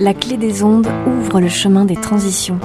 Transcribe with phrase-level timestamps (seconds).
[0.00, 2.58] La clé des ondes ouvre le chemin des transitions.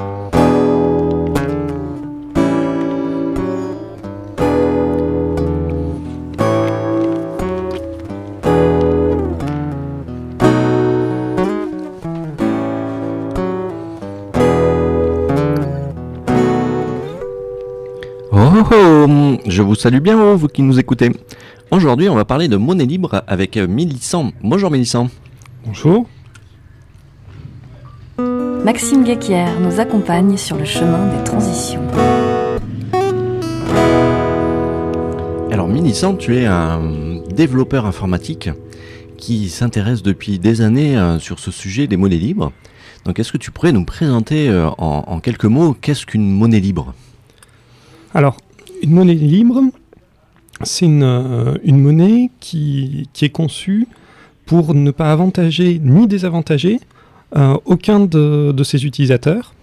[18.32, 18.38] Oh,
[18.72, 19.08] oh,
[19.46, 21.12] je vous salue bien, oh, vous qui nous écoutez.
[21.70, 24.32] Aujourd'hui, on va parler de monnaie libre avec Mélissant.
[24.42, 25.10] Bonjour Mélissant.
[25.64, 26.08] Bonjour.
[28.72, 31.82] Maxime Guéquière nous accompagne sur le chemin des transitions.
[35.52, 38.52] Alors Mélissant, tu es un développeur informatique
[39.18, 42.52] qui s'intéresse depuis des années euh, sur ce sujet des monnaies libres.
[43.06, 46.60] Donc est-ce que tu pourrais nous présenter euh, en, en quelques mots qu'est-ce qu'une monnaie
[46.60, 46.94] libre?
[48.14, 48.38] Alors,
[48.84, 49.64] une monnaie libre,
[50.62, 53.88] c'est une, euh, une monnaie qui, qui est conçue
[54.46, 56.99] pour ne pas avantager ni désavantager euh,
[57.66, 59.54] aucun de, de ses utilisateurs.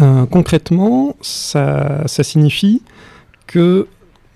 [0.00, 2.82] Euh, concrètement, ça, ça signifie
[3.46, 3.86] que,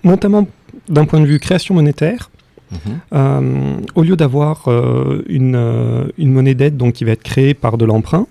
[0.04, 0.46] notamment
[0.88, 2.30] d'un point de vue création monétaire,
[2.72, 2.78] Mhm.
[3.12, 7.52] euh, au lieu d'avoir euh, une, euh, une monnaie d'aide donc qui va être créée
[7.52, 8.26] par de l'emprunt,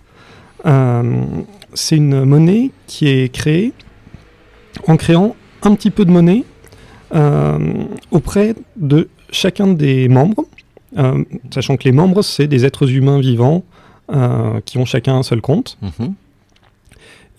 [0.65, 1.21] euh,
[1.75, 3.71] c'est une monnaie qui est créée
[4.87, 6.43] en créant un petit peu de monnaie
[7.13, 7.59] euh,
[8.09, 10.45] auprès de chacun des membres,
[10.97, 13.63] euh, sachant que les membres, c'est des êtres humains vivants
[14.11, 15.77] euh, qui ont chacun un seul compte.
[15.81, 16.13] Mhm.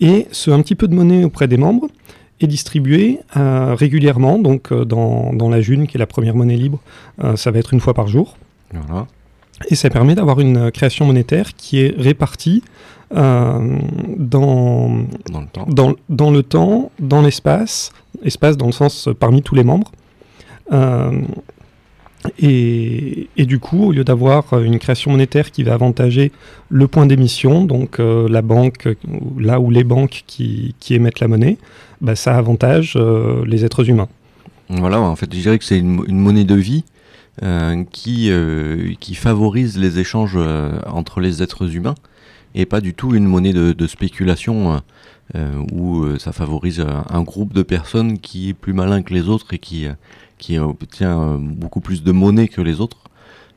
[0.01, 1.87] Et ce un petit peu de monnaie auprès des membres
[2.41, 6.79] est distribué euh, régulièrement, donc dans, dans la June, qui est la première monnaie libre,
[7.35, 8.37] ça va être une fois par jour.
[8.71, 9.07] Voilà.
[9.69, 12.63] Et ça permet d'avoir une création monétaire qui est répartie
[13.15, 13.77] euh,
[14.17, 14.89] dans,
[15.29, 15.65] Dans le temps.
[15.67, 17.91] dans, dans le temps, dans l'espace,
[18.23, 19.91] espace dans le sens euh, parmi tous les membres.
[20.71, 21.21] Euh,
[22.39, 26.31] et, du coup, au lieu d'avoir euh, une création monétaire qui va avantager
[26.69, 28.87] le point d'émission, donc euh, la banque,
[29.37, 31.57] là où les banques qui, émettent la monnaie,
[32.01, 34.07] bah, ça avantage euh, les êtres humains.
[34.69, 36.83] Voilà, en fait, je dirais que c'est une, monnaie de vie
[37.91, 38.31] qui,
[38.99, 40.37] qui favorise les échanges
[40.87, 41.95] entre les êtres humains
[42.53, 44.81] et pas du tout une monnaie de, de spéculation
[45.71, 49.57] où ça favorise un groupe de personnes qui est plus malin que les autres et
[49.57, 49.87] qui,
[50.43, 52.97] qui obtient euh, beaucoup plus de monnaie que les autres.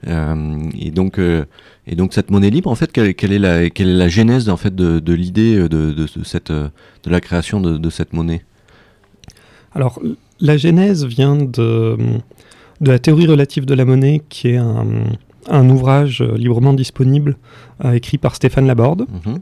[0.07, 1.45] Euh, et donc, euh,
[1.87, 4.49] et donc cette monnaie libre, en fait, quelle, quelle est la, quelle est la genèse
[4.49, 8.13] en fait de, de l'idée de, de, de cette, de la création de, de cette
[8.13, 8.43] monnaie?
[9.75, 10.01] Alors,
[10.41, 11.97] la genèse vient de,
[12.81, 14.87] de la théorie relative de la monnaie, qui est un,
[15.49, 17.37] un ouvrage librement disponible,
[17.85, 19.39] euh, écrit par Stéphane Laborde, Mhm.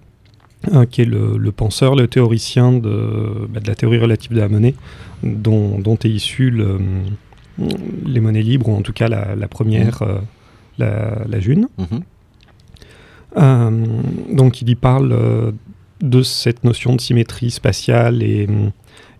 [0.74, 4.40] euh, qui est le, le penseur, le théoricien de, bah, de la théorie relative de
[4.40, 4.74] la monnaie,
[5.22, 6.78] dont, dont est issu le-
[7.58, 10.18] les monnaies libres, ou en tout cas la, la première, euh,
[10.78, 11.68] la, la June.
[11.78, 12.00] Mhm.
[13.36, 13.86] Euh,
[14.32, 15.52] donc il y parle euh,
[16.00, 18.48] de cette notion de symétrie spatiale et,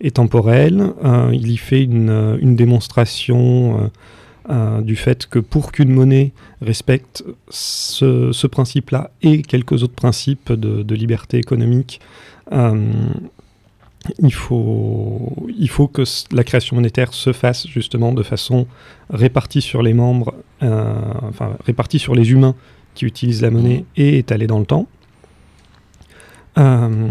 [0.01, 0.93] et temporelle.
[1.33, 3.91] Il y fait une, une démonstration
[4.49, 6.31] euh, du fait que pour qu'une monnaie
[6.61, 11.99] respecte ce, ce principe-là et quelques autres principes de, de liberté économique,
[12.51, 12.91] euh,
[14.19, 18.67] il, faut, il faut que la création monétaire se fasse justement de façon
[19.09, 20.33] répartie sur les membres,
[20.63, 20.93] euh,
[21.23, 22.55] enfin répartie sur les humains
[22.93, 24.87] qui utilise la monnaie et étalée dans le temps.
[26.57, 27.09] Euh,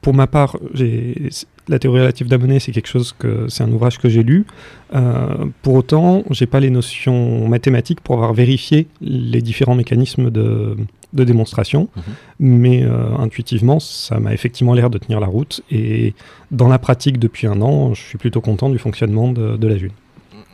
[0.00, 1.28] pour ma part, j'ai-
[1.68, 4.46] la théorie relative monnaie, c'est quelque chose que c'est un ouvrage que j'ai lu.
[4.94, 10.76] Euh, pour autant, j'ai pas les notions mathématiques pour avoir vérifié les différents mécanismes de,
[11.12, 12.02] de démonstration, Mhm.
[12.40, 15.62] mais euh, intuitivement, ça m'a effectivement l'air de tenir la route.
[15.70, 16.14] Et
[16.50, 19.76] dans la pratique depuis un an, je suis plutôt content du fonctionnement de, de la
[19.76, 19.92] June.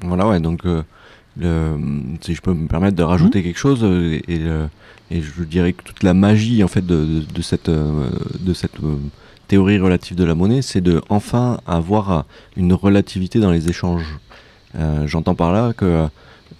[0.02, 0.82] Voilà, ouais, donc euh,
[1.38, 1.76] le,
[2.20, 4.40] si je peux me permettre de rajouter quelque chose, et,
[5.10, 8.78] je dirais que toute la magie en fait de, cette, de cette
[9.44, 12.22] théorie relative de la monnaie, c'est de enfin avoir euh,
[12.56, 14.18] une relativité dans les échanges.
[14.76, 16.08] Euh, J'entends par là que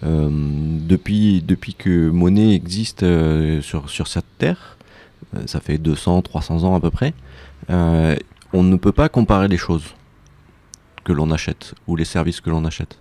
[0.05, 3.05] euh, depuis, depuis que monnaie existe
[3.63, 4.77] sur, sur cette terre,
[5.47, 7.15] ça fait 200, 300 ans à peu près,
[7.69, 9.95] on ne peut pas comparer les choses
[11.03, 12.99] que l'on achète ou les services que l'on achète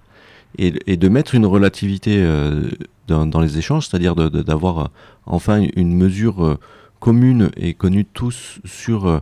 [0.58, 2.26] et, de mettre une relativité
[3.08, 4.90] dans, dans les échanges, c'est-à-dire d'avoir
[5.26, 6.58] enfin une mesure
[7.04, 9.20] commune et connue tous sur euh,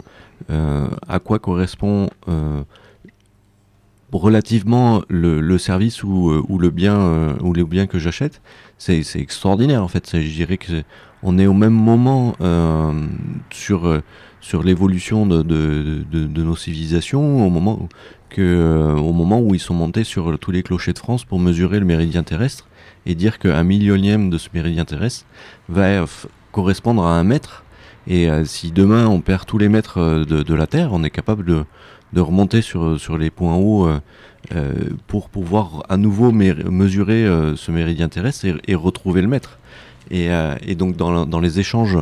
[0.51, 2.61] euh, à quoi correspond euh,
[4.11, 8.39] relativement le, service ou, le bien ou le bien que j'achète,
[8.77, 10.07] c'est extraordinaire en fait.
[10.13, 10.85] Je dirais que c'est-
[11.23, 12.35] on est au même moment
[13.49, 14.03] sur
[14.63, 17.89] l'évolution de, nos civilisations au moment
[18.37, 21.85] au moment où ils sont montés sur tous les clochers de France pour mesurer le
[21.85, 22.67] méridien terrestre
[23.05, 25.25] et dire qu'un millionième de ce méridien terrestre
[25.67, 26.05] va
[26.51, 27.63] correspondre à un mètre.
[28.07, 31.45] Et si demain on perd tous les mètres de, de la Terre, on est capable
[31.45, 31.63] de,
[32.13, 33.87] de remonter sur, sur les points hauts
[35.07, 37.25] pour pouvoir à nouveau mesurer
[37.55, 39.59] ce méridien terrestre et, retrouver le mètre.
[40.09, 40.29] Et,
[40.65, 41.99] et donc dans, dans, les échanges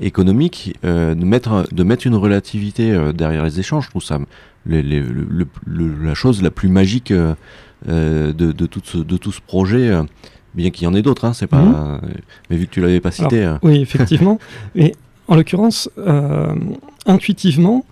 [0.00, 4.18] économiques, de, mettre, de mettre une relativité derrière les échanges, je trouve ça
[4.66, 9.92] la chose la plus magique de, de, tout ce, de tout ce projet
[10.54, 11.62] bien qu'il y en ait d'autres, hein, c'est pas.
[11.62, 12.00] Mhm.
[12.50, 13.44] mais vu que tu l'avais pas cité.
[13.44, 13.56] Euh.
[13.62, 14.38] Oui, effectivement.
[14.74, 14.94] mais
[15.32, 16.54] en l'occurrence, euh,
[17.06, 17.86] intuitivement,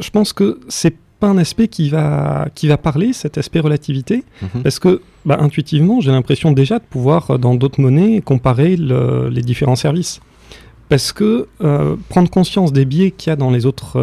[0.00, 4.24] je pense que c'est pas un aspect qui va qui va parler cet aspect relativité,
[4.42, 4.62] mhm.
[4.64, 9.76] parce que bah, intuitivement, j'ai l'impression déjà de pouvoir dans d'autres monnaies comparer les différents
[9.76, 10.20] services,
[10.88, 14.00] parce que euh, prendre conscience des biais qu'il y a dans les autres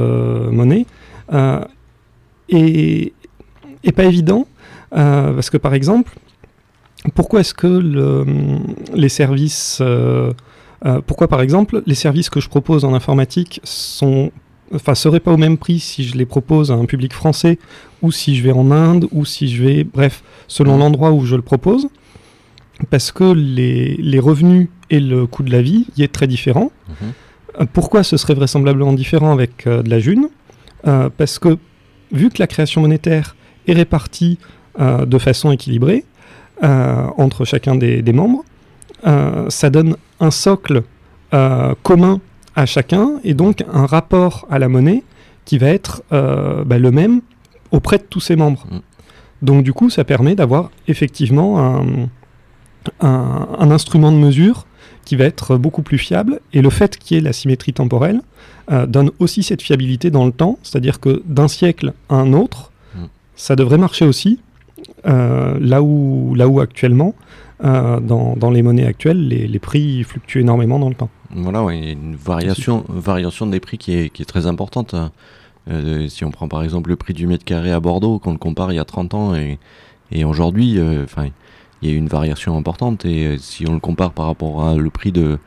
[0.50, 0.86] monnaies
[2.48, 3.12] est,
[3.84, 4.48] est pas évident,
[4.92, 6.14] parce que par exemple
[7.14, 8.26] pourquoi est-ce que le,
[8.94, 9.82] les services,
[10.86, 14.32] euh, euh, pourquoi par exemple les services que je propose en informatique sont,
[14.74, 17.60] enfin, seraient pas au même prix si je les propose à un public français
[18.02, 20.80] ou si je vais en Inde ou si je vais, bref, selon mmh.
[20.80, 21.88] l'endroit où je le propose,
[22.90, 26.72] parce que les, les, revenus et le coût de la vie y est très différent.
[26.88, 26.94] Mmh.
[27.60, 30.30] Euh, pourquoi ce serait vraisemblablement différent avec de la June?
[31.18, 31.58] Parce que
[32.14, 33.36] vu que la création monétaire
[33.68, 34.40] est répartie
[34.80, 36.06] de façon équilibrée,
[36.62, 38.44] euh, entre chacun des, membres.
[39.06, 40.84] Euh, ça donne un socle
[41.34, 42.20] euh, commun
[42.56, 45.04] à chacun et donc un rapport à la monnaie
[45.46, 47.22] qui va être bah, le même
[47.72, 48.66] auprès de tous ses membres.
[48.70, 48.80] Mm.
[49.42, 52.10] Donc du coup, ça permet d'avoir effectivement un,
[53.00, 54.68] un, instrument de mesure
[55.06, 56.40] qui va être beaucoup plus fiable.
[56.54, 58.22] Et le fait qu'il y ait la symétrie temporelle
[58.88, 63.06] donne aussi cette fiabilité dans le temps, c'est-à-dire que d'un siècle à un autre, mm.
[63.36, 64.40] ça devrait marcher aussi,
[65.08, 67.16] euh, là, où, là où actuellement,
[67.64, 71.10] euh, dans, dans, les monnaies actuelles, les, les, prix fluctuent énormément dans le temps.
[71.32, 74.96] Voilà, il y a une variation, variation des prix qui est, qui est très importante.
[75.70, 78.38] Euh, si on prend par exemple le prix du mètre carré à Bordeaux, qu'on le
[78.38, 79.60] compare il y a 30 ans et,
[80.12, 81.28] et aujourd'hui, enfin
[81.82, 83.06] il y a une variation importante.
[83.06, 85.38] Et si on le compare par rapport à le prix de,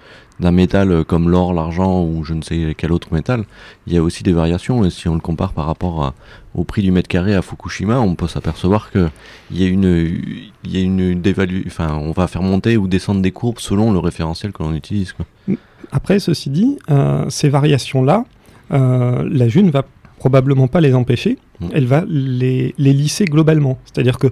[0.40, 3.44] d'un métal comme l'or, l'argent ou je ne sais quel autre métal,
[3.86, 4.84] il y a aussi des variations.
[4.84, 6.14] Et si on le compare par rapport
[6.54, 9.08] au prix du mètre carré à Fukushima, on peut s'apercevoir que
[9.50, 10.20] il y a une,
[10.64, 13.92] il y a une dévalu, enfin, on va faire monter ou descendre des courbes selon
[13.92, 15.14] le référentiel que l'on utilise.
[15.90, 18.24] Après, ceci dit, euh, ces variations-là,
[18.72, 19.84] euh, la June va
[20.18, 21.38] probablement pas les empêcher,
[21.72, 23.78] elle va les, les lisser globalement.
[23.84, 24.28] C'est-à-dire que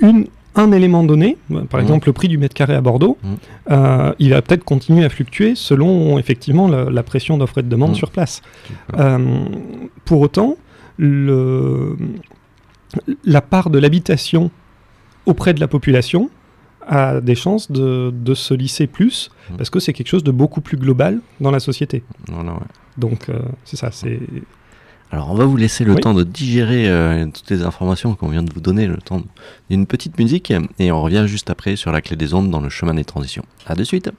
[0.00, 1.36] une, un élément donné,
[1.70, 1.82] par mmh.
[1.82, 3.28] exemple le prix du mètre carré à Bordeaux, mmh.
[3.70, 7.92] euh, il va peut-être continuer à fluctuer selon effectivement la, pression d'offre et de demande
[7.92, 7.96] mmh.
[7.96, 8.42] sur place.
[8.98, 9.44] Euh,
[10.04, 10.56] pour autant,
[10.96, 11.96] le,
[13.24, 14.50] la part de l'habitation
[15.26, 16.30] auprès de la population
[16.86, 20.76] a des chances de, se lisser plus parce que c'est quelque chose de beaucoup plus
[20.76, 22.02] global dans la société.
[22.98, 24.20] Donc euh, c'est ça, c'est
[25.14, 28.42] alors on va vous laisser le temps de digérer euh, toutes les informations qu'on vient
[28.42, 29.22] de vous donner, le temps
[29.70, 32.68] d'une petite musique, et on revient juste après sur la clé des ondes dans le
[32.68, 33.44] chemin des transitions.
[33.64, 34.10] A de suite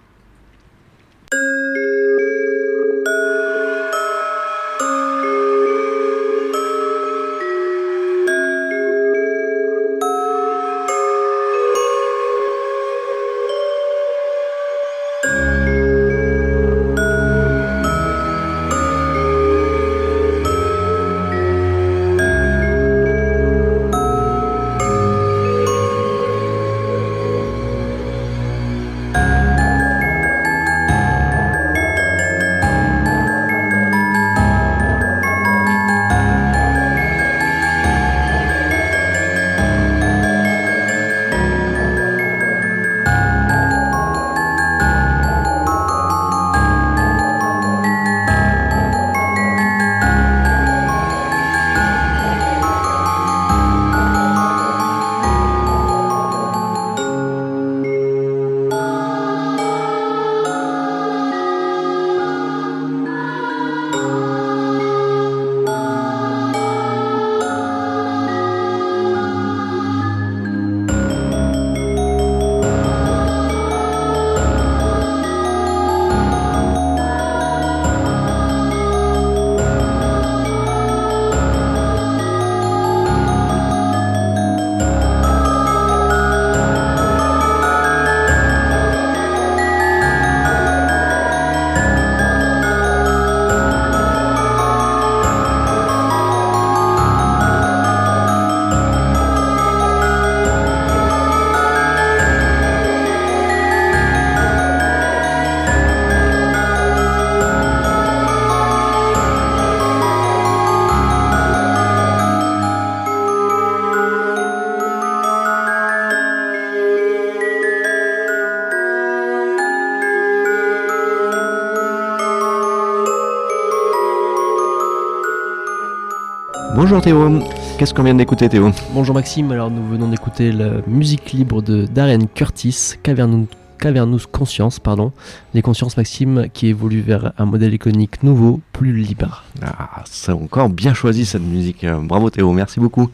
[126.75, 127.39] Bonjour Théo,
[127.77, 131.85] qu'est-ce qu'on vient d'écouter Théo Bonjour Maxime, alors nous venons d'écouter la musique libre de
[131.85, 133.47] Darren Curtis, Cavernous,
[133.79, 135.13] Cavernous Conscience, pardon.
[135.53, 139.45] Les consciences Maxime qui évolue vers un modèle iconique nouveau, plus libre.
[139.63, 143.09] Ah, c'est encore bien choisi cette musique, bravo Théo, merci beaucoup.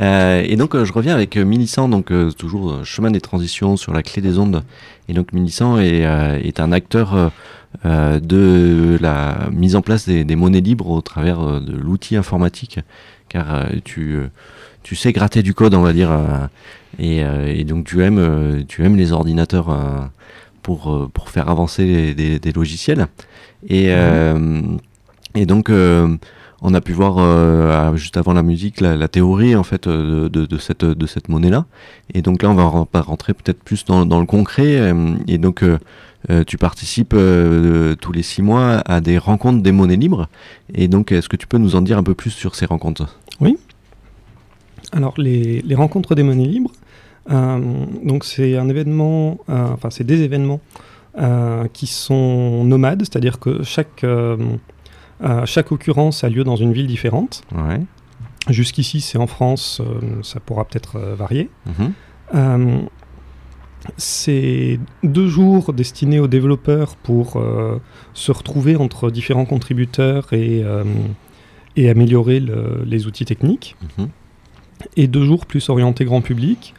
[0.00, 3.76] Euh, et donc euh, je reviens avec euh, Millicent, donc euh, toujours chemin des transitions
[3.76, 4.62] sur la clé des ondes.
[5.08, 6.06] Et donc Millicent est,
[6.42, 7.32] est un acteur
[7.84, 12.16] euh, de la mise en place des, des monnaies libres au travers euh, de l'outil
[12.16, 12.80] informatique,
[13.28, 14.18] car euh, tu,
[14.82, 16.10] tu sais gratter du code, on va dire,
[16.98, 20.10] et, et donc tu aimes, tu aimes les ordinateurs
[20.62, 23.06] pour, pour faire avancer les- des, des logiciels.
[23.68, 24.60] Et, euh,
[25.34, 25.70] et donc
[26.62, 30.58] on a pu voir euh, juste avant la musique la, théorie en fait euh, de,
[30.58, 31.66] cette de cette monnaie là
[32.14, 35.64] et donc là on va rentrer peut-être plus dans, le concret euh, et donc
[36.46, 37.16] tu participes
[38.00, 40.28] tous les six mois à des rencontres des monnaies libres.
[40.72, 43.18] Et donc est-ce que tu peux nous en dire un peu plus sur ces rencontres?
[44.92, 46.70] Alors, les, les rencontres des monnaies libres,
[47.28, 50.60] donc c'est un événement, enfin, c'est des événements
[51.72, 54.06] qui sont nomades, c'est-à-dire que chaque,
[55.22, 57.42] euh, chaque occurrence a lieu dans une ville différente.
[57.54, 57.80] ouais
[58.48, 61.48] Jusqu'ici, c'est en France, euh, ça pourra peut-être euh, varier.
[61.66, 62.88] Mhm.
[63.96, 67.42] C'est deux jours destinés aux développeurs pour
[68.14, 70.62] se retrouver entre différents contributeurs et,
[71.76, 73.76] et améliorer le- les outils techniques.
[73.98, 74.08] Mhm.
[74.96, 76.74] Et deux jours plus orientés grand public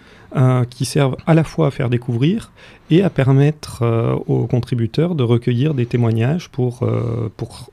[0.70, 2.52] qui servent à la fois à faire découvrir
[2.90, 3.84] et à permettre
[4.28, 6.88] aux contributeurs de recueillir des témoignages pour,
[7.36, 7.70] pour,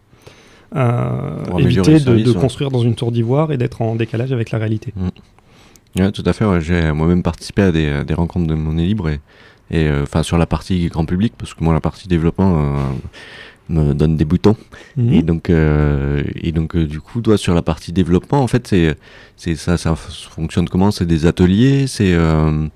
[0.74, 2.40] éviter le de, service, de ouais.
[2.40, 4.92] construire dans une tour d'ivoire et d'être en décalage avec la réalité.
[5.96, 6.44] Ouais, tout à fait.
[6.44, 6.60] ouais.
[6.60, 9.18] J'ai moi-même participé à des, à des rencontres de monnaie libre et,
[9.74, 12.76] euh, sur la partie grand public parce que moi la partie développement euh,
[13.68, 14.56] me donne des boutons
[14.96, 15.12] Mhm.
[15.12, 18.66] et donc euh, et donc euh, du coup toi sur la partie développement en fait
[18.66, 18.96] c'est
[19.36, 20.90] c'est ça ça fonctionne comment?
[20.90, 21.86] C'est des ateliers?
[21.86, 22.66] C'est euh,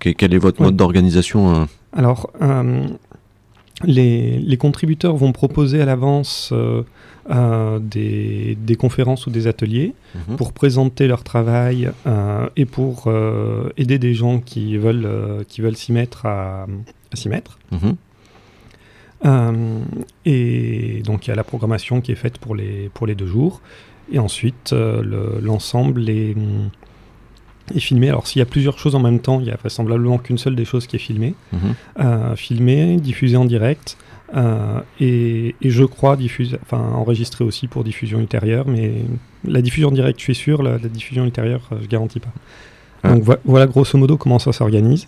[0.00, 0.66] que- quel est votre Ouais.
[0.66, 2.86] mode d'organisation Alors, euh,
[3.82, 6.82] les, les contributeurs vont proposer à l'avance euh,
[7.30, 9.94] euh, des, des conférences ou des ateliers
[10.28, 10.36] Mhm.
[10.36, 13.10] pour présenter leur travail euh, et pour
[13.76, 16.66] aider des gens qui veulent, qui veulent s'y mettre à,
[17.12, 17.58] à s'y mettre.
[17.72, 17.96] Mhm.
[20.26, 23.26] Et donc il y a la programmation qui est faite pour les, pour les deux
[23.26, 23.60] jours.
[24.12, 26.36] Et ensuite, le- l'ensemble est,
[27.74, 28.08] est filmé.
[28.08, 30.56] Alors s'il y a plusieurs choses en même temps, il y a vraisemblablement qu'une seule
[30.56, 31.34] des choses qui est filmée.
[31.52, 31.58] Mhm.
[32.00, 33.96] Euh, filmé, diffusé en direct.
[34.36, 38.92] euh, et, et je crois diffusé, enfin enregistré aussi pour diffusion ultérieure, mais
[39.46, 42.32] la diffusion en direct, je suis sûr, la, la diffusion ultérieure, euh, je garantis pas.
[43.08, 45.06] Donc vo- voilà grosso modo comment ça s'organise.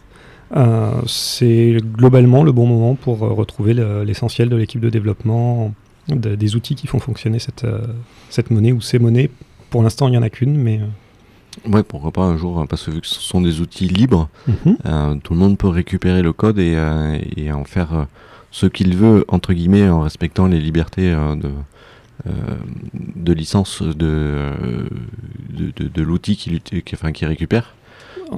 [0.57, 5.75] Euh, c'est globalement le bon moment pour retrouver le- l'essentiel de l'équipe de développement,
[6.09, 7.67] de- des outils qui font fonctionner cette,
[8.31, 9.31] cette monnaie ou ces monnaies.
[9.71, 10.81] Pour l'instant, il n'y en a qu'une, mais...
[11.69, 14.29] ouais pourquoi pas un jour hein, parce que vu que ce sont des outils libres
[14.47, 14.77] mhm.
[14.87, 18.05] euh, tout le monde peut récupérer le code et, euh, et en faire euh,
[18.51, 21.51] ce qu'il veut entre guillemets en respectant les libertés euh, de
[22.27, 22.31] euh,
[23.15, 24.89] de licence de, euh,
[25.51, 27.75] de, de, de l'outil qu'il qui, enfin, qu'il récupère.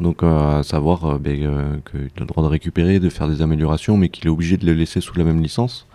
[0.03, 3.29] Donc euh, à savoir euh, ben, euh, qu'il a le droit de récupérer, de faire
[3.29, 5.87] des améliorations, mais qu'il est obligé de le laisser sous la même licence.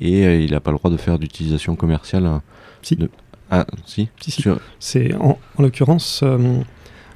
[0.00, 2.40] Et euh, il n'a pas le droit de faire d'utilisation commerciale.
[2.82, 2.96] Si.
[2.96, 3.10] de-
[3.50, 4.42] Ah, si, Si, si.
[4.42, 6.58] Sur- C'est en, en l'occurrence euh,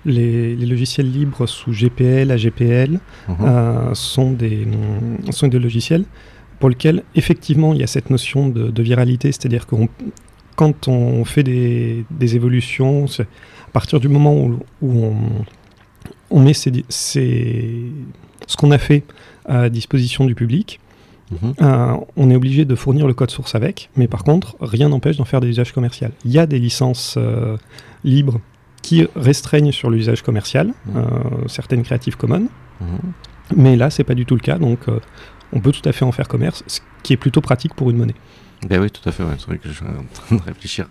[0.04, 3.36] les, les logiciels libres sous GPL, AGPL Mhm.
[3.42, 6.04] euh, sont, des, mm, sont des logiciels
[6.58, 9.76] pour lesquels effectivement il y a cette notion de, de viralité, c'est-à-dire que
[10.56, 15.16] quand on fait des, des évolutions, c'est à partir du moment où, où on,
[16.30, 17.90] on met ces- ces-
[18.46, 19.04] ce qu'on a fait
[19.46, 20.79] à disposition du public,
[21.30, 21.54] Mhm.
[21.62, 25.16] euh, on est obligé de fournir le code source avec, mais par contre, rien n'empêche
[25.16, 26.08] d'en faire des usages commerciaux.
[26.24, 27.56] Il y a des licences euh,
[28.04, 28.40] libres
[28.82, 30.96] qui restreignent sur l'usage commercial, Mhm.
[30.96, 31.02] euh,
[31.46, 32.48] certaines Creative Commons,
[32.80, 32.88] Mhm.
[33.56, 34.80] mais là, c'est pas du tout le cas, donc
[35.52, 37.96] on peut tout à fait en faire commerce, ce qui est plutôt pratique pour une
[37.98, 38.14] monnaie.
[38.68, 39.22] Ben oui, tout à fait.
[39.22, 39.34] ouais.
[39.38, 40.86] C'est vrai que je suis en train de réfléchir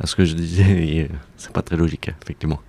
[0.00, 0.64] à ce que je disais.
[0.86, 2.60] et, C'est pas très logique, effectivement.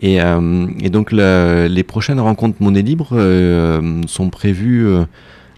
[0.00, 3.08] Et, et donc, la- les prochaines rencontres monnaie libre
[4.06, 4.86] sont prévues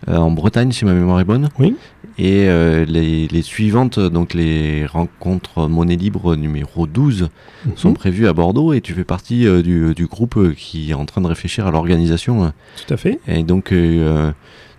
[0.07, 1.49] en Bretagne, si ma mémoire est bonne.
[1.59, 1.75] Oui.
[2.21, 7.28] Et euh, les, les suivantes, donc les rencontres monnaie libre numéro 12,
[7.76, 8.73] sont Mhm, prévues à Bordeaux.
[8.73, 11.67] Et tu fais partie euh, du, du groupe euh, qui est en train de réfléchir
[11.67, 12.45] à l'organisation.
[12.45, 12.55] hein.
[12.87, 14.33] Tout à fait, Et donc, euh,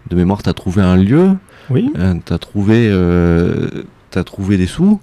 [0.09, 1.29] de mémoire, tu as trouvé un lieu.
[1.69, 1.91] oui.
[1.97, 3.69] Euh, t'as trouvé, euh,
[4.11, 4.99] t'as trouvé des sous,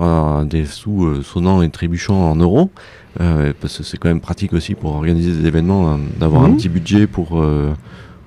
[0.00, 2.70] euh, des sous euh, sonnants et trébuchants en euros,
[3.20, 6.48] euh, parce que c'est quand même pratique aussi pour organiser des événements, euh, d'avoir un
[6.50, 6.56] Mhm.
[6.56, 7.72] petit budget pour, euh,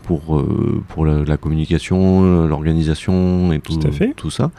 [0.08, 3.78] pour, euh, pour la, la communication, l'organisation et tout,
[4.16, 4.52] Tout ça.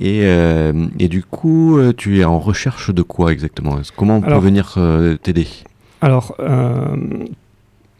[0.00, 3.78] Et, euh, et du coup, euh, tu es en recherche de quoi exactement?
[3.96, 5.46] Comment on peut venir euh, t'aider?
[6.00, 6.34] Alors,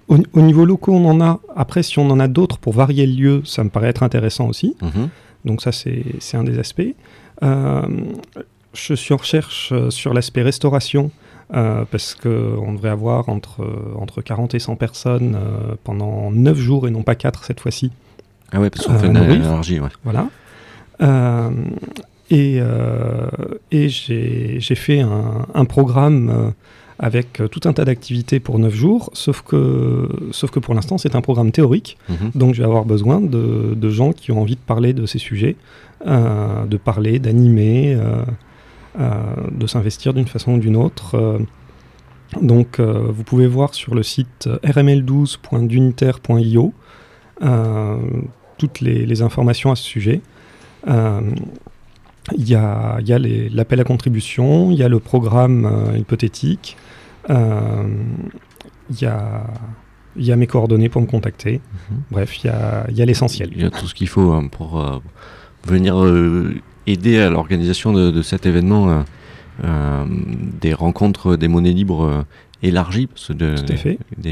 [0.09, 1.41] au, au niveau locaux, on en a.
[1.55, 4.49] Après, si on en a d'autres pour varier le lieu, ça me paraît être intéressant
[4.49, 4.77] aussi.
[4.83, 5.09] Mhm.
[5.45, 6.95] Donc ça, c'est un des aspects.
[7.43, 11.11] Je suis en recherche sur l'aspect restauration,
[11.55, 16.59] euh, parce qu'on devrait avoir entre, euh, entre 40 et 100 personnes euh, pendant 9
[16.59, 17.93] jours et non pas 4 cette fois-ci.
[18.53, 19.89] Ah ouais, parce qu'on fait une énergie, ouais.
[20.05, 20.29] Voilà.
[22.31, 22.61] Et
[23.71, 26.53] et j'ai fait un, un programme
[26.99, 31.15] avec tout un tas d'activités pour 9 jours, sauf que, sauf que pour l'instant, c'est
[31.15, 31.99] un programme théorique.
[32.09, 32.31] Mhm.
[32.35, 35.19] Donc je vais avoir besoin de, de gens qui ont envie de parler de ces
[35.19, 35.57] sujets,
[36.07, 38.23] euh, de parler, d'animer, euh,
[38.99, 41.15] de s'investir d'une façon ou d'une autre.
[41.17, 41.39] euh.
[42.43, 46.73] donc euh, vous pouvez voir sur le site rml12.duniter.io
[47.43, 47.97] euh,
[48.59, 50.21] toutes les, les informations à ce sujet.
[50.89, 51.21] Euh,
[52.33, 56.77] Il y a, y l'appel à contribution, il y a le programme euh, hypothétique,
[57.31, 57.85] euh,
[58.91, 59.45] il y a,
[60.17, 61.61] il y a mes coordonnées pour me contacter.
[61.91, 61.99] Mhm.
[62.11, 63.51] Bref, il y a, il y a l'essentiel.
[63.55, 64.99] Il y a tout ce qu'il faut hein, pour euh,
[65.65, 66.55] venir euh,
[66.87, 69.03] aider à l'organisation de, de cet événement, euh,
[69.65, 70.05] euh,
[70.61, 72.23] des rencontres des monnaies libres euh,
[72.63, 73.55] élargies, parce que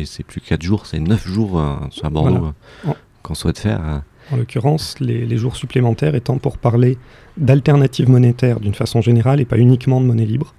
[0.04, 2.48] c'est plus 4 jours, c'est 9 jours à Bordeaux
[2.84, 2.98] Voilà.
[3.22, 3.80] qu'on souhaite faire.
[3.84, 3.98] euh.
[4.32, 6.96] En l'occurrence, les, les jours supplémentaires étant pour parler
[7.36, 10.54] d'alternatives monétaires d'une façon générale et pas uniquement de monnaie libre,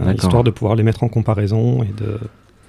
[0.00, 2.18] euh, histoire de pouvoir les mettre en comparaison et de...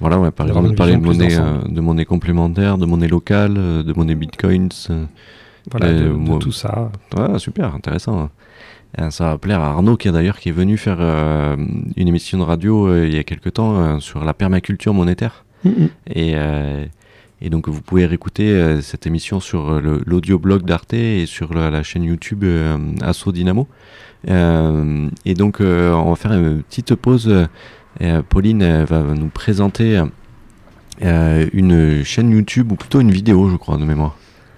[0.02, 3.94] Voilà, ouais, par exemple, parler de monnaie, euh, de monnaie complémentaire, de monnaie locale, de
[3.96, 4.68] monnaie bitcoins.
[4.90, 5.06] euh.
[5.72, 6.08] Voilà, de,
[6.40, 6.92] tout ça.
[7.18, 8.30] Ouais, super, intéressant.
[9.10, 11.56] Ça va plaire à Arnaud, qui est d'ailleurs qui est venu faire euh,
[11.96, 15.46] une émission de radio euh, il y a quelque temps euh, sur la permaculture monétaire.
[16.08, 16.86] Et, euh,
[17.42, 21.82] et donc vous pouvez réécouter cette émission sur le- l'audioblog d'Arte et sur la, la
[21.82, 22.46] chaîne YouTube
[23.02, 23.68] Asso Dynamo.
[24.28, 27.48] Et donc on va faire une petite pause.
[28.30, 30.04] Pauline va nous présenter
[31.02, 34.16] une chaîne YouTube ou plutôt une vidéo, je crois, de mémoire.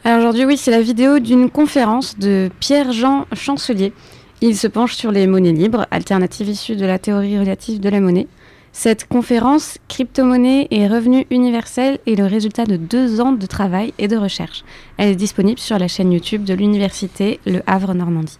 [0.07, 3.91] Alors aujourd'hui, oui, c'est la vidéo d'une conférence de Pierre-Jean Chancelier.
[4.39, 7.99] Il se penche sur les monnaies libres, alternatives issues de la théorie relative de la
[7.99, 8.27] monnaie.
[8.71, 14.07] Cette conférence, Crypto-monnaie et revenu universel, est le résultat de deux ans de travail et
[14.07, 14.63] de recherche.
[14.97, 18.37] Elle est disponible sur la chaîne YouTube de l'université Le Havre-Normandie.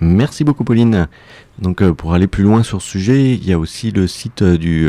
[0.00, 1.06] Merci beaucoup Pauline.
[1.58, 4.42] Donc euh, pour aller plus loin sur ce sujet, il y a aussi le site
[4.42, 4.88] euh, du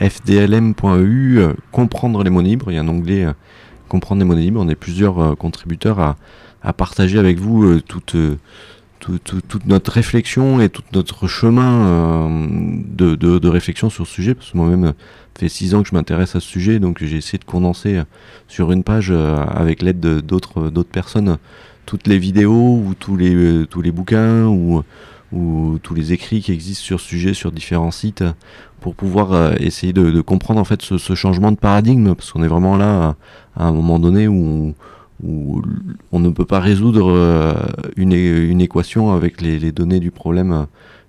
[0.00, 2.72] fdlm.eu, euh, comprendre les monnaies libres.
[2.72, 3.26] Il y a un onglet
[3.88, 4.60] comprendre les monnaies libres.
[4.62, 6.16] On est plusieurs euh, contributeurs à,
[6.62, 8.36] à partager avec vous euh, toute, euh,
[9.00, 12.28] tout- tout- toute notre réflexion et tout notre chemin
[12.88, 14.34] de, de- réflexion sur ce sujet.
[14.34, 14.92] Parce que moi-même,
[15.38, 18.00] fait six ans que je m'intéresse à ce sujet, donc j'ai essayé de condenser
[18.48, 21.36] sur une page avec l'aide de- d'autres personnes
[21.84, 24.82] toutes les vidéos ou tous les, tous les bouquins ou,
[25.36, 28.24] ou tous les écrits qui existent sur ce sujet sur différents sites
[28.80, 32.14] pour pouvoir euh, essayer de, comprendre en fait ce, changement de paradigme.
[32.14, 33.16] Parce qu'on est vraiment là
[33.54, 34.74] à, un moment donné où,
[35.22, 37.54] on ne peut pas résoudre euh,
[37.96, 40.64] une, équation avec les, données du problème euh,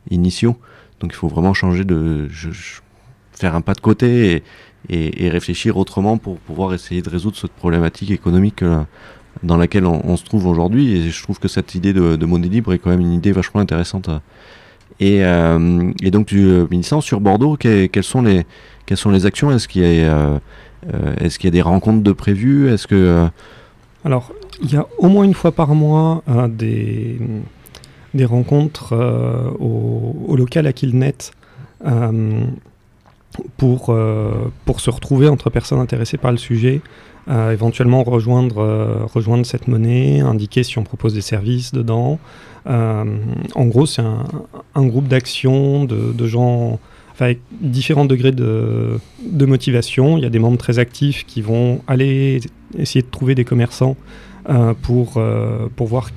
[0.10, 0.56] initiaux.
[1.00, 2.28] Donc il faut vraiment changer de
[3.32, 4.44] faire un pas de côté
[4.90, 8.63] et, réfléchir autrement pour pouvoir essayer de résoudre cette problématique économique
[9.43, 10.97] dans laquelle on, se trouve aujourd'hui.
[10.97, 13.32] Et je trouve que cette idée de, de monnaie libre est quand même une idée
[13.32, 14.10] vachement intéressante.
[15.00, 18.45] Et, euh, donc, tu, euh, sur Bordeaux, que- quelles, sont les,
[18.86, 19.52] quelles sont les actions?
[19.52, 20.39] Est-ce qu'il y, a,
[20.93, 22.69] euh, des rencontres de prévues?
[22.69, 23.28] Est-ce que
[24.04, 27.19] Alors, il y a au moins une fois par mois des,
[28.13, 28.95] des rencontres
[29.60, 31.15] au, local à Killnet
[33.58, 33.95] pour,
[34.65, 36.82] pour se retrouver entre personnes intéressées par le sujet,
[37.30, 42.20] éventuellement rejoindre, euh, rejoindre cette monnaie, indiquer si on propose des services dedans.
[42.68, 43.04] Euh,
[43.56, 46.80] en gros, c'est un, groupe d'action de, gens
[47.20, 49.00] avec différents degrés de,
[49.40, 50.18] motivation.
[50.18, 52.40] Il y a des membres très actifs qui vont aller
[52.78, 53.98] essayer de trouver des commerçants
[54.50, 55.22] euh, pour,
[55.76, 56.10] pour voir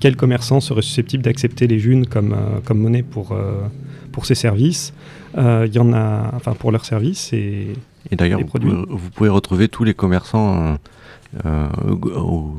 [0.00, 3.36] quels commerçants seraient susceptibles d'accepter les junes comme, comme monnaie pour,
[4.12, 4.92] pour ces services.
[5.36, 7.68] Il y en a, enfin pour leurs services et
[8.14, 10.76] Et d'ailleurs, vous, pouvez- vous pouvez retrouver tous les commerçants euh,
[11.46, 11.68] euh,
[12.16, 12.54] au-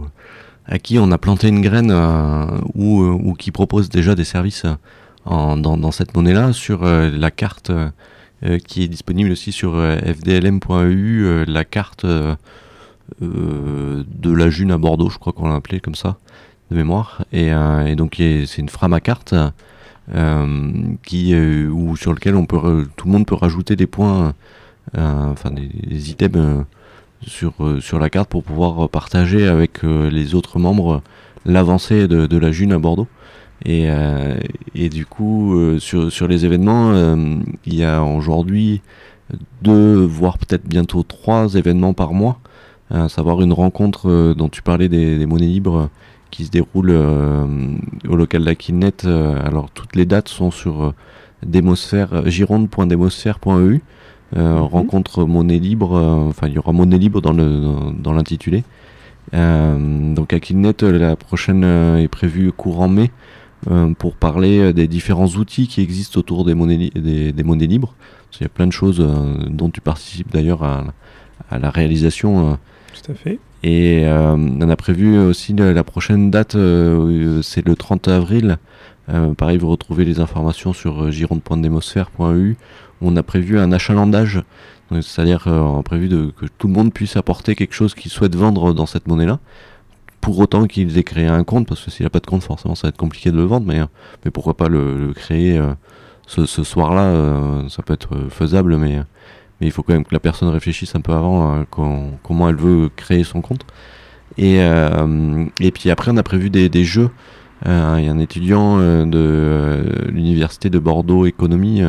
[0.65, 4.65] à qui on a planté une graine euh, ou, ou qui proposent déjà des services
[5.23, 7.71] en- dans, dans cette monnaie-là sur la carte
[8.67, 12.05] qui est disponible aussi sur fdlm.eu, euh, la carte
[13.21, 16.17] de la June à Bordeaux, je crois qu'on l'a appelée comme ça,
[16.71, 17.23] de mémoire.
[17.31, 17.47] Et,
[17.87, 19.33] et donc c'est une frama carte.
[20.13, 20.71] euh,
[21.03, 24.35] qui, euh, ou sur lequel on peut, tout le monde peut rajouter des points
[24.97, 26.63] enfin des, items euh,
[27.25, 31.01] sur, sur la carte pour pouvoir partager avec les autres membres
[31.45, 33.07] l'avancée de, la June à Bordeaux.
[33.63, 33.87] Et,
[34.75, 37.15] et du coup, sur, sur les événements,
[37.65, 38.81] il y a aujourd'hui
[39.63, 42.39] deux, voire peut-être bientôt trois événements par mois,
[42.91, 45.89] à savoir une rencontre dont tu parlais des, monnaies libres
[46.29, 49.05] qui se déroule au local d'Aquilnet.
[49.05, 50.93] alors toutes les dates sont sur
[51.43, 53.81] démosphère, gironde.démosphère.eu.
[54.35, 54.63] Euh, mhm.
[54.63, 57.61] rencontre monnaie libre, euh, enfin il y aura monnaie libre dans le
[57.97, 58.63] dans, l'intitulé.
[59.33, 63.11] Euh, donc à Killnet, la prochaine est prévue courant mai
[63.97, 67.95] pour parler des différents outils qui existent autour des monnaies, des, des monnaies libres.
[68.39, 68.99] Il y a plein de choses
[69.47, 70.83] dont tu participes d'ailleurs à,
[71.49, 72.59] à, la réalisation.
[72.93, 73.39] Tout à fait.
[73.63, 78.59] Et on a prévu aussi la, prochaine date, c'est le 30 avril.
[79.35, 82.57] pareil, vous retrouvez les informations sur gironde.demosphère.eu
[83.01, 84.41] on a prévu un achalandage,
[84.91, 88.73] c'est-à-dire qu'on a prévu que tout le monde puisse apporter quelque chose qu'il souhaite vendre
[88.73, 89.39] dans cette monnaie-là,
[90.25, 92.73] pour autant qu'il ait créé un compte, parce que s'il n'a pas de compte, forcément
[92.73, 93.79] ça va être compliqué de le vendre, mais,
[94.23, 95.73] mais pourquoi pas le, créer euh,
[96.25, 98.97] ce, soir-là, euh, ça peut être faisable, mais,
[99.61, 102.55] mais il faut quand même que la personne réfléchisse un peu avant euh, comment elle
[102.55, 103.67] veut créer son compte.
[104.39, 107.11] Et, et puis après, on a prévu des, jeux.
[107.65, 111.83] Il y a un étudiant de l'université de Bordeaux Économie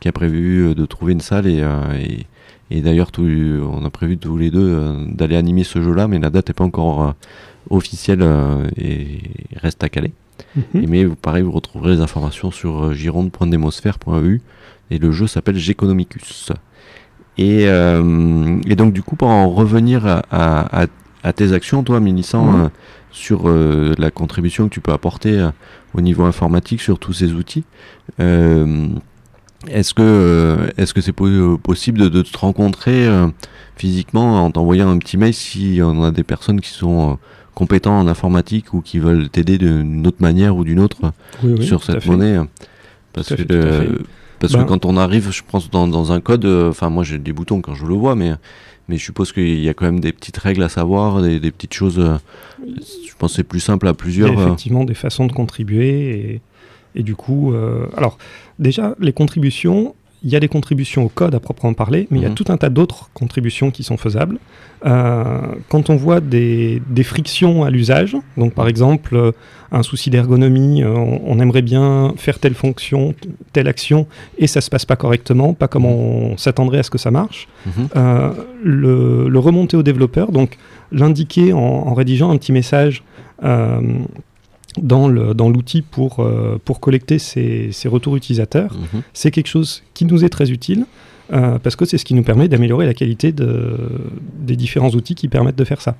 [0.00, 2.24] qui a prévu euh, de trouver une salle et, euh,
[2.70, 6.30] et, d'ailleurs on a prévu tous les deux euh, d'aller animer ce jeu-là, mais la
[6.30, 7.14] date n'est pas encore
[7.68, 8.26] officielle
[8.76, 9.20] et
[9.56, 10.12] reste à caler.
[10.56, 10.86] Mhm.
[10.88, 14.40] mais pareil, vous retrouverez les informations sur gironde.demosphère.eu
[14.90, 16.50] et le jeu s'appelle Geconomicus.
[17.36, 20.86] Et, et, donc du coup, pour en revenir à,
[21.22, 22.70] à, tes actions, toi, Mélissant, mhm.
[23.10, 25.50] sur la contribution que tu peux apporter
[25.92, 27.64] au niveau informatique sur tous ces outils,
[29.68, 33.28] est-ce que euh, est-ce que c'est euh, possible de, te rencontrer euh,
[33.76, 37.18] physiquement en t'envoyant un petit mail si on a des personnes qui sont
[37.54, 41.12] compétents en informatique ou qui veulent t'aider d'une autre manière ou d'une autre
[41.60, 42.38] sur cette monnaie?
[43.12, 44.02] Parce que
[44.38, 47.18] parce que ben quand on arrive, je pense dans, dans un code, enfin moi j'ai
[47.18, 48.32] des boutons quand je le vois, mais
[48.88, 51.50] mais je suppose qu'il y a quand même des petites règles à savoir, des, des
[51.50, 52.02] petites choses.
[52.66, 54.32] je pense que c'est plus simple à plusieurs.
[54.32, 56.40] Il y a effectivement des façons de contribuer et
[56.94, 58.18] et du coup, euh, alors
[58.58, 62.22] déjà, les contributions, il y a des contributions au code à proprement parler, mais il
[62.22, 62.34] y a mhm.
[62.34, 64.38] tout un tas d'autres contributions qui sont faisables.
[64.84, 69.32] Euh, quand on voit des, frictions à l'usage, donc par exemple euh,
[69.72, 73.14] un souci d'ergonomie, on, aimerait bien faire telle fonction,
[73.52, 76.98] telle action, et ça se passe pas correctement, pas comme on s'attendrait à ce que
[76.98, 77.88] ça marche, mhm.
[78.64, 80.58] le, remonter au développeur, donc
[80.92, 83.04] l'indiquer en, en, rédigeant un petit message
[84.78, 88.74] dans l'outil pour, euh, pour collecter ces, ces retours utilisateurs.
[88.74, 89.02] Mhm.
[89.12, 90.86] C'est quelque chose qui nous est très utile
[91.32, 93.76] euh, parce que c'est ce qui nous permet d'améliorer la qualité de,
[94.38, 95.96] des différents outils qui permettent de faire ça.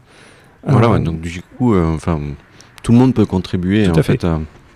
[0.67, 2.21] Voilà, euh, donc du coup, enfin,
[2.83, 4.27] tout le monde peut contribuer en fait.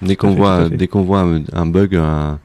[0.02, 2.38] dès qu'on voit, dès qu'on voit un, bug, un,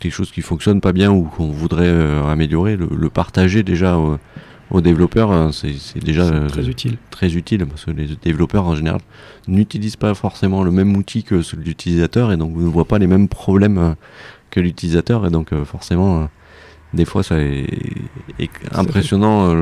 [0.00, 1.94] quelque chose qui fonctionne pas bien ou qu'on voudrait
[2.28, 3.96] améliorer, le, le, partager déjà
[4.70, 6.96] aux développeurs, hein, c'est déjà très euh, utile.
[7.10, 9.00] Très utile parce que les développeurs en général
[9.48, 12.86] n'utilisent pas forcément le même outil que celui de l'utilisateur et donc vous ne voyez
[12.86, 13.94] pas les mêmes problèmes euh,
[14.50, 16.28] que l'utilisateur et donc euh, forcément
[16.94, 17.66] des fois ça est,
[18.72, 19.54] impressionnant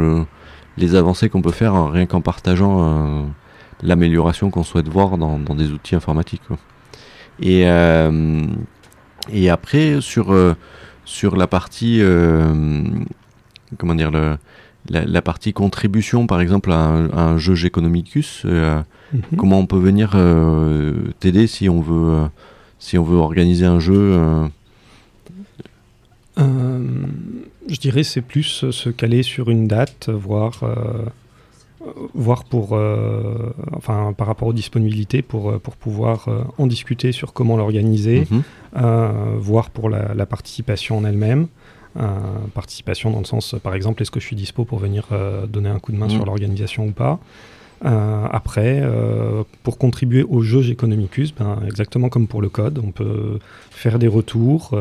[0.79, 3.27] les avancées qu'on peut faire hein, rien qu'en partageant
[3.83, 6.41] l'amélioration qu'on souhaite voir dans, des outils informatiques.
[7.41, 7.67] Et,
[9.31, 10.35] et après sur,
[11.05, 12.01] sur la partie
[13.77, 14.39] comment dire le
[14.91, 18.81] la, partie contribution, par exemple, à un, jeu Geconomicus, euh,
[19.13, 19.23] mhm.
[19.37, 22.27] comment on peut venir euh, t'aider si on veut euh,
[22.79, 24.17] si on veut organiser un jeu
[26.37, 30.63] Je dirais c'est plus se caler sur une date, voir
[32.15, 32.79] voir pour
[33.73, 38.43] enfin par rapport aux disponibilités pour pour pouvoir en discuter sur comment l'organiser, mhm.
[39.39, 41.49] voir pour la participation en elle-même.
[41.99, 42.05] Euh,
[42.55, 45.69] participation dans le sens, par exemple, est-ce que je suis dispo pour venir euh, donner
[45.69, 46.27] un coup de main sur mm.
[46.27, 47.19] l'organisation ou pas?
[47.85, 48.83] Euh, après,
[49.63, 53.39] pour contribuer au jeu Geconomicus, ben, exactement comme pour le code, on peut
[53.71, 54.77] faire des retours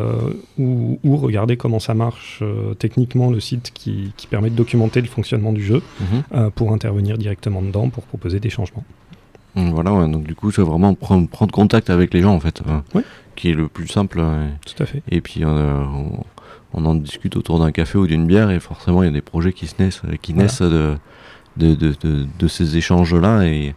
[0.58, 2.44] ou, regarder comment ça marche
[2.80, 6.52] techniquement le site qui, permet de documenter le fonctionnement du jeu mm-hmm.
[6.52, 8.84] pour intervenir directement dedans pour proposer des changements.
[9.56, 12.64] Mm, voilà, donc du coup, c'est vraiment prendre, prendre, contact avec les gens en fait,
[13.36, 14.24] qui est le plus simple.
[14.66, 15.04] Tout à fait.
[15.10, 16.24] Et puis, on,
[16.74, 19.22] on en discute autour d'un café ou d'une bière et forcément il y a des
[19.22, 20.96] projets qui, se naissent, qui naissent de,
[21.58, 21.96] de, de,
[22.38, 23.74] de, ces échanges-là et,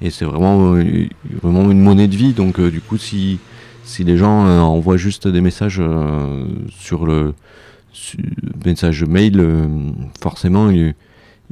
[0.00, 0.74] et c'est vraiment,
[1.42, 2.32] vraiment une monnaie de vie.
[2.32, 3.38] Donc euh, du coup, si,
[3.84, 7.34] si les gens euh, envoient juste des messages euh, sur le
[8.64, 9.46] message mail,
[10.20, 10.94] forcément, il,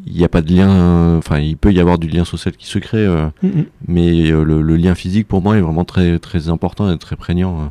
[0.06, 2.78] n'y a pas de lien, enfin il peut y avoir du lien social qui se
[2.78, 3.06] crée,
[3.42, 3.64] Mm, mm.
[3.88, 7.16] mais euh, le, le lien physique pour moi est vraiment très très important et très
[7.16, 7.64] prégnant euh,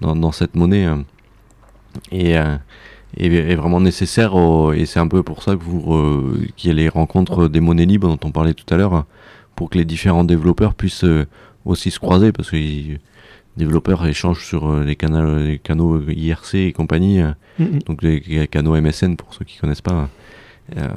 [0.00, 0.96] dans, dans cette monnaie euh,
[2.12, 2.56] et, euh,
[3.16, 6.72] est vraiment nécessaire au- et c'est un peu pour ça que vous euh, qu'il y
[6.72, 9.04] a les rencontres des monnaies libres dont on parlait tout à l'heure
[9.56, 11.26] pour que les différents développeurs puissent euh,
[11.64, 13.00] aussi se croiser parce que les
[13.56, 17.78] développeurs échangent sur euh, les canaux les canaux IRC et compagnie euh, Mm, mm.
[17.86, 20.08] donc les, canaux MSN pour ceux qui connaissent pas
[20.78, 20.88] euh,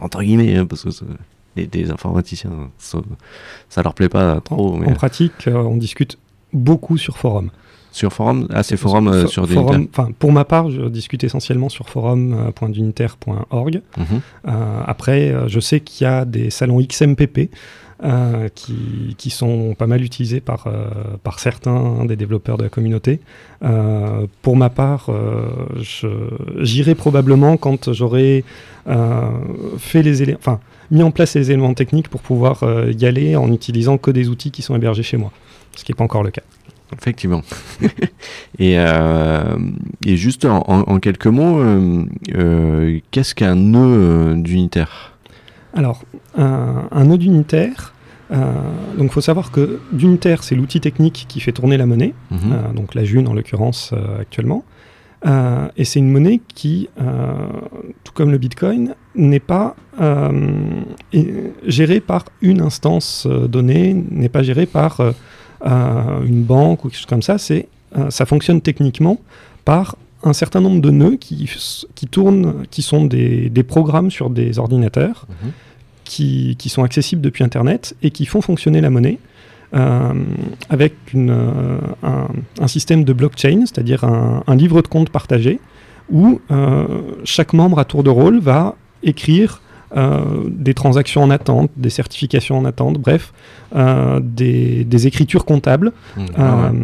[0.00, 0.90] entre guillemets hein, parce que
[1.54, 2.98] les, les informaticiens ça,
[3.70, 6.18] ça leur plaît pas trop En pratique, euh, on discute
[6.52, 7.50] beaucoup sur forum.
[7.96, 11.70] Sur forum ah c'est forum euh, sur forum- enfin, Pour ma part, je discute essentiellement
[11.70, 13.80] sur forum.duniter.org.
[13.96, 14.04] Mhm.
[14.48, 17.50] Euh, après, euh, je sais qu'il y a des salons XMPP
[18.04, 20.88] euh, qui, qui sont pas mal utilisés par, euh,
[21.22, 23.20] par certains des développeurs de la communauté.
[23.64, 25.48] Euh, pour ma part, euh,
[26.60, 28.44] j'irai probablement quand j'aurai
[28.88, 29.30] euh,
[29.78, 33.36] fait les éléments, enfin, mis en place les éléments techniques pour pouvoir euh, y aller
[33.36, 35.32] en utilisant que des outils qui sont hébergés chez moi,
[35.74, 36.42] ce qui n'est pas encore le cas.
[36.92, 37.42] Effectivement.
[38.58, 39.56] et, euh,
[40.04, 45.16] et juste en, quelques mots, euh, euh, qu'est-ce qu'un nœud d'unitaire?
[45.74, 46.04] Alors,
[46.38, 47.92] un, un nœud d'unitaire,
[48.30, 52.74] donc il faut savoir que d'unitaire, c'est l'outil technique qui fait tourner la monnaie, Mhm.
[52.74, 54.64] donc la June en l'occurrence actuellement.
[55.76, 56.88] Et c'est une monnaie qui,
[58.04, 59.76] tout comme le Bitcoin, n'est pas
[61.66, 65.00] gérée par une instance donnée, n'est pas gérée par
[65.66, 67.38] une banque ou quelque chose comme ça.
[67.38, 69.18] C'est, euh, ça fonctionne techniquement
[69.64, 71.48] par un certain nombre de nœuds qui,
[71.94, 75.50] qui tournent, qui sont des, des programmes sur des ordinateurs Mhm.
[76.04, 79.18] qui, qui sont accessibles depuis Internet et qui font fonctionner la monnaie
[79.74, 80.12] euh,
[80.70, 82.28] avec une, euh, un,
[82.60, 85.58] un système de blockchain, c'est-à-dire un, un livre de compte partagé,
[86.10, 86.86] où euh,
[87.24, 92.58] chaque membre à tour de rôle va écrire euh, des transactions en attente, des certifications
[92.58, 93.32] en attente, bref,
[93.74, 95.92] euh, des, des écritures comptables.
[96.16, 96.22] Mhm.
[96.24, 96.78] Euh, Ah ouais.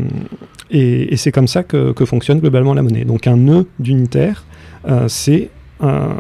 [0.70, 3.04] et et c'est comme ça que, que fonctionne globalement la monnaie.
[3.04, 4.44] Donc un nœud d'unitaire,
[4.88, 6.16] euh, c'est un,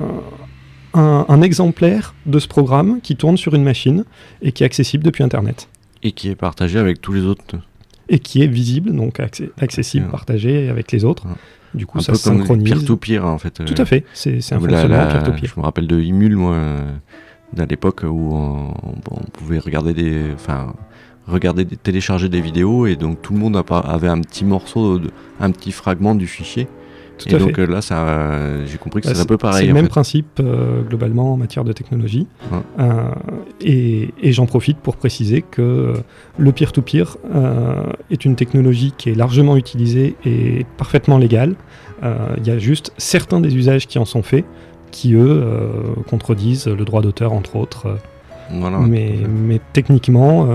[0.94, 4.04] un- un exemplaire de ce programme qui tourne sur une machine
[4.42, 5.68] et qui est accessible depuis Internet.
[6.02, 7.44] Et qui est partagé avec tous les autres.
[8.08, 9.20] Et qui est visible, donc
[9.60, 10.10] accessible, Ouais.
[10.10, 11.24] partagé avec les autres.
[11.74, 12.64] Du coup, Un ça peu synchronise.
[12.70, 13.64] peer-to-peer en fait.
[13.64, 15.52] Tout euh, à fait, c'est un fonctionnement peer-to-peer.
[15.54, 16.92] Je me rappelle de Imul, moi, euh,
[17.58, 18.74] à l'époque où on,
[19.10, 20.74] on pouvait regarder des, enfin,
[21.26, 25.50] regarder, télécharger des vidéos et donc tout le monde avait un petit morceau, de- un
[25.50, 26.68] petit fragment du fichier.
[27.24, 27.62] Tout et à donc fait.
[27.62, 28.28] euh, là, ça,
[28.66, 29.66] j'ai compris que Bah, c'est un peu C'est pareil.
[29.66, 29.90] le en même fait.
[29.90, 32.26] principe euh, globalement en matière de technologie.
[32.78, 33.02] Euh,
[33.60, 35.94] et et j'en profite pour préciser que
[36.38, 41.54] le peer-to-peer euh, est une technologie qui est largement utilisée et parfaitement légale.
[42.38, 44.44] Il y a juste certains des usages qui en sont faits
[44.90, 45.44] qui, eux,
[46.10, 47.96] contredisent le droit d'auteur, entre autres.
[48.50, 48.78] Voilà.
[48.80, 50.48] mais, mais techniquement,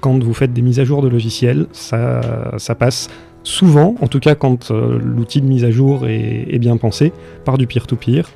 [0.00, 2.20] quand vous faites des mises à jour de logiciels, ça,
[2.58, 3.10] ça passe
[3.46, 7.12] souvent, en tout cas quand euh, l'outil de mise à jour est, bien pensé,
[7.44, 8.28] par du peer-to-peer.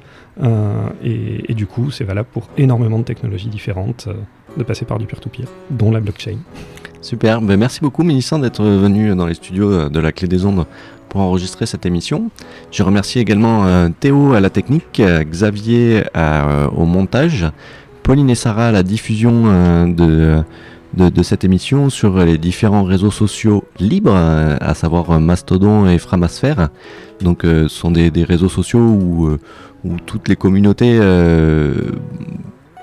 [0.43, 4.15] Euh, et, du coup, c'est valable pour énormément de technologies différentes euh,
[4.57, 6.39] de passer par du peer-to-peer, dont la blockchain.
[7.03, 10.65] Super, ben, merci beaucoup Mélissa d'être venu dans les studios de la Clé des Ondes
[11.09, 12.31] pour enregistrer cette émission.
[12.71, 16.05] Je remercie également Théo à la technique, Xavier
[16.77, 17.47] au montage,
[18.03, 20.43] Pauline et Sarah à la diffusion de,
[20.95, 26.69] de, cette émission sur les différents réseaux sociaux libres, euh, à savoir Mastodon et Framasphère.
[27.21, 29.39] Donc euh, ce sont des, des réseaux sociaux où, euh,
[29.85, 30.99] où toutes les communautés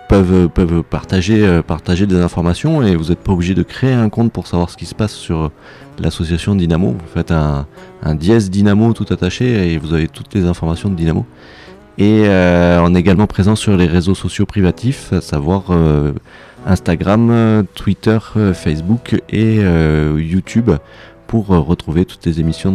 [0.10, 4.32] peuvent, peuvent partager, partager des informations et vous n'êtes pas obligé de créer un compte
[4.32, 5.52] pour savoir ce qui se passe sur
[6.00, 6.92] l'association Dynamo.
[6.92, 7.68] Vous faites un,
[8.02, 11.26] un dièse Dynamo tout attaché et vous avez toutes les informations de Dynamo.
[12.00, 15.66] Et on est également présent sur les réseaux sociaux privatifs, à savoir
[16.68, 20.72] Instagram, euh, Twitter, euh, Facebook et euh, YouTube
[21.28, 22.74] pour retrouver toutes les émissions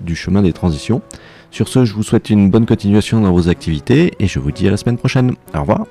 [0.00, 1.02] du chemin des transitions.
[1.50, 4.66] Sur ce, je vous souhaite une bonne continuation dans vos activités et je vous dis
[4.66, 5.34] à la semaine prochaine.
[5.54, 5.84] Au revoir.